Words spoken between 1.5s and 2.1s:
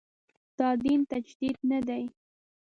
نه دی.